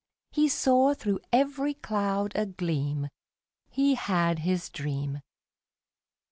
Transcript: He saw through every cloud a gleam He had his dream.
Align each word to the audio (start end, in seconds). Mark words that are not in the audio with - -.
He 0.31 0.49
saw 0.49 0.95
through 0.95 1.19
every 1.31 1.75
cloud 1.75 2.31
a 2.33 2.47
gleam 2.47 3.09
He 3.69 3.93
had 3.93 4.39
his 4.39 4.67
dream. 4.67 5.21